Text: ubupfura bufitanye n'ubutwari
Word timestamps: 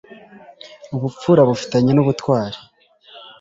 ubupfura 0.95 1.41
bufitanye 1.49 1.91
n'ubutwari 1.93 2.57